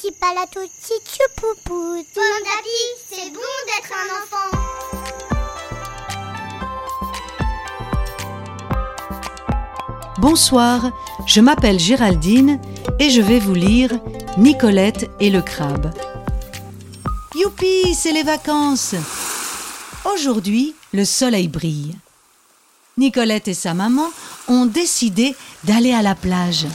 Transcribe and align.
Ti 0.00 0.12
palato 0.12 0.60
ti 0.62 0.94
tchoupoupou. 1.04 2.02
Bon 2.14 2.36
d'appui, 2.46 2.82
c'est 3.10 3.30
bon 3.30 3.52
d'être 3.66 3.92
un 3.92 4.08
enfant. 4.18 4.50
Bonsoir, 10.16 10.90
je 11.26 11.42
m'appelle 11.42 11.78
Géraldine 11.78 12.58
et 12.98 13.10
je 13.10 13.20
vais 13.20 13.40
vous 13.40 13.52
lire 13.52 13.90
Nicolette 14.38 15.10
et 15.20 15.28
le 15.28 15.42
crabe. 15.42 15.92
Youpi, 17.34 17.94
c'est 17.94 18.12
les 18.12 18.22
vacances 18.22 18.94
Aujourd'hui, 20.14 20.74
le 20.94 21.04
soleil 21.04 21.48
brille. 21.48 21.94
Nicolette 22.96 23.48
et 23.48 23.54
sa 23.54 23.74
maman 23.74 24.08
ont 24.48 24.64
décidé 24.64 25.36
d'aller 25.64 25.92
à 25.92 26.00
la 26.00 26.14
plage. 26.14 26.66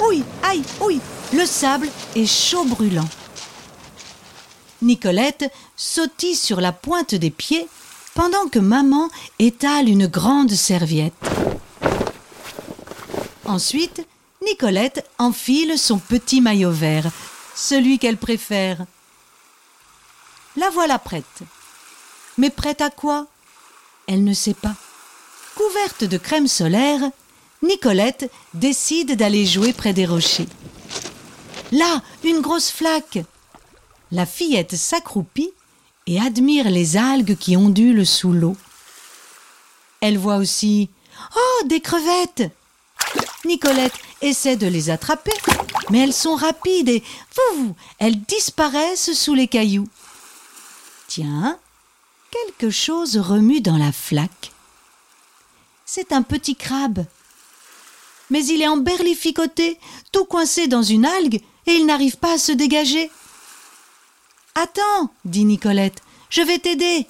Oui, 0.00 0.24
aïe, 0.42 0.62
oui, 0.80 0.98
le 1.34 1.46
sable 1.46 1.90
est 2.14 2.26
chaud 2.26 2.64
brûlant. 2.64 3.08
Nicolette 4.82 5.50
sautille 5.76 6.36
sur 6.36 6.60
la 6.60 6.72
pointe 6.72 7.14
des 7.14 7.30
pieds 7.30 7.66
pendant 8.14 8.46
que 8.46 8.60
maman 8.60 9.10
étale 9.38 9.88
une 9.88 10.06
grande 10.06 10.52
serviette. 10.52 11.14
Ensuite, 13.44 14.06
Nicolette 14.42 15.08
enfile 15.18 15.78
son 15.78 15.98
petit 15.98 16.40
maillot 16.40 16.70
vert, 16.70 17.10
celui 17.56 17.98
qu'elle 17.98 18.18
préfère. 18.18 18.84
La 20.56 20.70
voilà 20.70 20.98
prête. 20.98 21.42
Mais 22.38 22.50
prête 22.50 22.80
à 22.80 22.90
quoi? 22.90 23.26
Elle 24.06 24.22
ne 24.22 24.34
sait 24.34 24.54
pas. 24.54 24.74
Couverte 25.56 26.04
de 26.04 26.18
crème 26.18 26.48
solaire, 26.48 27.00
Nicolette 27.62 28.30
décide 28.52 29.16
d'aller 29.16 29.46
jouer 29.46 29.72
près 29.72 29.92
des 29.92 30.06
rochers. 30.06 30.48
Là, 31.74 32.02
une 32.22 32.40
grosse 32.40 32.70
flaque. 32.70 33.18
La 34.12 34.26
fillette 34.26 34.76
s'accroupit 34.76 35.50
et 36.06 36.20
admire 36.20 36.70
les 36.70 36.96
algues 36.96 37.36
qui 37.36 37.56
ondulent 37.56 38.06
sous 38.06 38.32
l'eau. 38.32 38.56
Elle 40.00 40.16
voit 40.16 40.36
aussi 40.36 40.88
Oh, 41.34 41.66
des 41.66 41.80
crevettes 41.80 42.44
Nicolette 43.44 43.98
essaie 44.22 44.54
de 44.54 44.68
les 44.68 44.88
attraper, 44.88 45.32
mais 45.90 45.98
elles 45.98 46.12
sont 46.12 46.36
rapides 46.36 46.88
et 46.88 47.02
vous, 47.34 47.74
elles 47.98 48.20
disparaissent 48.20 49.12
sous 49.12 49.34
les 49.34 49.48
cailloux. 49.48 49.88
Tiens, 51.08 51.58
quelque 52.30 52.70
chose 52.70 53.16
remue 53.16 53.60
dans 53.60 53.78
la 53.78 53.90
flaque. 53.90 54.52
C'est 55.84 56.12
un 56.12 56.22
petit 56.22 56.54
crabe. 56.54 57.04
Mais 58.30 58.46
il 58.46 58.62
est 58.62 58.68
emberlificoté, 58.68 59.80
tout 60.12 60.24
coincé 60.24 60.68
dans 60.68 60.82
une 60.84 61.04
algue, 61.04 61.40
et 61.66 61.72
il 61.72 61.86
n'arrive 61.86 62.16
pas 62.16 62.34
à 62.34 62.38
se 62.38 62.52
dégager. 62.52 63.10
Attends, 64.54 65.10
dit 65.24 65.44
Nicolette, 65.44 66.02
je 66.30 66.42
vais 66.42 66.58
t'aider. 66.58 67.06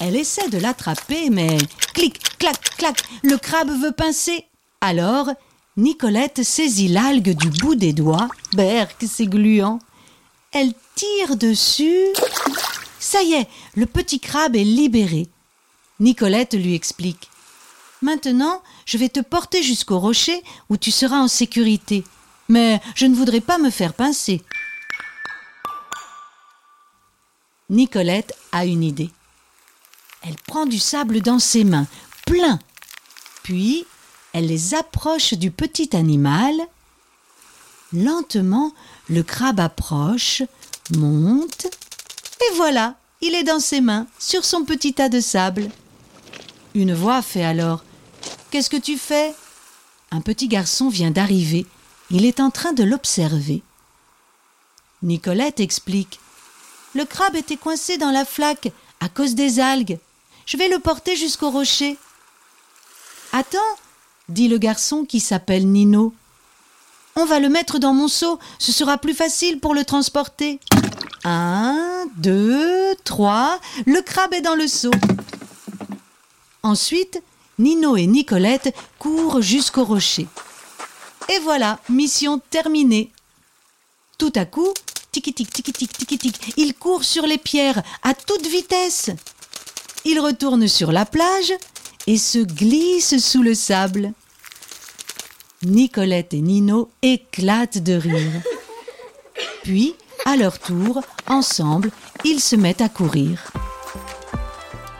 Elle 0.00 0.16
essaie 0.16 0.48
de 0.48 0.58
l'attraper, 0.58 1.30
mais 1.30 1.56
clic, 1.94 2.20
clac, 2.38 2.60
clac, 2.76 3.02
le 3.22 3.36
crabe 3.38 3.70
veut 3.70 3.92
pincer. 3.92 4.46
Alors, 4.80 5.30
Nicolette 5.76 6.42
saisit 6.42 6.88
l'algue 6.88 7.36
du 7.36 7.50
bout 7.50 7.74
des 7.74 7.92
doigts. 7.92 8.28
Berk, 8.52 9.04
c'est 9.08 9.26
gluant. 9.26 9.78
Elle 10.52 10.72
tire 10.94 11.36
dessus. 11.36 12.06
Ça 12.98 13.22
y 13.22 13.34
est, 13.34 13.48
le 13.74 13.86
petit 13.86 14.20
crabe 14.20 14.56
est 14.56 14.64
libéré. 14.64 15.28
Nicolette 16.00 16.54
lui 16.54 16.74
explique. 16.74 17.30
Maintenant, 18.02 18.62
je 18.84 18.98
vais 18.98 19.08
te 19.08 19.20
porter 19.20 19.62
jusqu'au 19.62 19.98
rocher 19.98 20.42
où 20.68 20.76
tu 20.76 20.90
seras 20.90 21.18
en 21.18 21.28
sécurité. 21.28 22.04
Mais 22.48 22.80
je 22.94 23.06
ne 23.06 23.14
voudrais 23.14 23.40
pas 23.40 23.58
me 23.58 23.70
faire 23.70 23.94
pincer. 23.94 24.42
Nicolette 27.68 28.34
a 28.52 28.64
une 28.64 28.84
idée. 28.84 29.10
Elle 30.22 30.36
prend 30.46 30.66
du 30.66 30.78
sable 30.78 31.20
dans 31.20 31.38
ses 31.38 31.64
mains, 31.64 31.86
plein. 32.26 32.58
Puis, 33.42 33.86
elle 34.32 34.46
les 34.46 34.74
approche 34.74 35.34
du 35.34 35.50
petit 35.50 35.96
animal. 35.96 36.54
Lentement, 37.92 38.72
le 39.08 39.22
crabe 39.22 39.60
approche, 39.60 40.42
monte, 40.96 41.66
et 42.40 42.54
voilà, 42.56 42.96
il 43.20 43.34
est 43.34 43.44
dans 43.44 43.60
ses 43.60 43.80
mains, 43.80 44.06
sur 44.18 44.44
son 44.44 44.64
petit 44.64 44.92
tas 44.92 45.08
de 45.08 45.20
sable. 45.20 45.70
Une 46.74 46.94
voix 46.94 47.22
fait 47.22 47.44
alors 47.44 47.82
Qu'est-ce 48.50 48.70
que 48.70 48.76
tu 48.76 48.96
fais? 48.96 49.34
Un 50.10 50.20
petit 50.20 50.48
garçon 50.48 50.88
vient 50.88 51.10
d'arriver. 51.10 51.66
Il 52.10 52.24
est 52.24 52.38
en 52.38 52.50
train 52.50 52.72
de 52.72 52.84
l'observer. 52.84 53.62
Nicolette 55.02 55.60
explique 55.60 56.20
Le 56.94 57.04
crabe 57.04 57.34
était 57.34 57.56
coincé 57.56 57.98
dans 57.98 58.12
la 58.12 58.24
flaque 58.24 58.70
à 59.00 59.08
cause 59.08 59.34
des 59.34 59.58
algues. 59.58 59.98
Je 60.46 60.56
vais 60.56 60.68
le 60.68 60.78
porter 60.78 61.16
jusqu'au 61.16 61.50
rocher. 61.50 61.98
Attends, 63.32 63.58
dit 64.28 64.46
le 64.46 64.58
garçon 64.58 65.04
qui 65.04 65.18
s'appelle 65.18 65.66
Nino. 65.66 66.14
On 67.16 67.24
va 67.24 67.40
le 67.40 67.48
mettre 67.48 67.78
dans 67.78 67.92
mon 67.92 68.08
seau, 68.08 68.38
ce 68.58 68.72
sera 68.72 68.98
plus 68.98 69.14
facile 69.14 69.58
pour 69.58 69.74
le 69.74 69.84
transporter. 69.84 70.60
Un, 71.24 72.06
deux, 72.16 72.94
trois, 73.04 73.58
le 73.84 74.00
crabe 74.00 74.32
est 74.32 74.42
dans 74.42 74.54
le 74.54 74.68
seau. 74.68 74.92
Ensuite, 76.62 77.20
Nino 77.58 77.96
et 77.96 78.06
Nicolette 78.06 78.74
courent 78.98 79.40
jusqu'au 79.40 79.84
rocher. 79.84 80.28
Et 81.28 81.38
voilà, 81.40 81.78
mission 81.88 82.40
terminée. 82.50 83.10
Tout 84.18 84.32
à 84.34 84.44
coup, 84.44 84.72
tiki-tic, 85.12 85.52
tiki-tic, 85.52 85.92
tiki-tic, 85.92 86.54
ils 86.56 86.74
courent 86.74 87.04
sur 87.04 87.26
les 87.26 87.38
pierres 87.38 87.82
à 88.02 88.14
toute 88.14 88.46
vitesse. 88.46 89.10
Ils 90.04 90.20
retournent 90.20 90.68
sur 90.68 90.92
la 90.92 91.04
plage 91.04 91.52
et 92.06 92.16
se 92.16 92.38
glissent 92.38 93.18
sous 93.18 93.42
le 93.42 93.54
sable. 93.54 94.12
Nicolette 95.62 96.32
et 96.32 96.40
Nino 96.40 96.90
éclatent 97.02 97.78
de 97.78 97.94
rire. 97.94 98.42
Puis, 99.64 99.94
à 100.24 100.36
leur 100.36 100.58
tour, 100.58 101.02
ensemble, 101.26 101.90
ils 102.24 102.40
se 102.40 102.54
mettent 102.54 102.82
à 102.82 102.88
courir. 102.88 103.52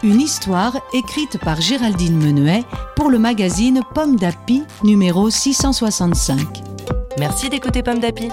Une 0.02 0.20
histoire 0.20 0.76
écrite 0.92 1.38
par 1.38 1.60
Géraldine 1.60 2.16
Menuet 2.18 2.64
pour 2.96 3.08
le 3.08 3.18
magazine 3.18 3.80
Pomme 3.94 4.16
d'Api 4.16 4.62
numéro 4.84 5.30
665. 5.30 6.40
Merci 7.18 7.48
d'écouter 7.48 7.82
Pomme 7.82 8.00
d'Api. 8.00 8.28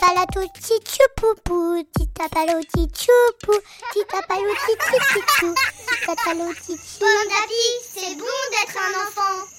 Palato 0.00 0.40
tapalo 2.14 2.62
tapalo 4.14 4.52
tapalo. 6.06 6.44
Bon 6.44 7.18
d'appui, 7.28 7.66
c'est 7.94 8.14
bon 8.16 8.38
d'être 8.52 8.78
un 8.78 8.92
enfant. 9.06 9.57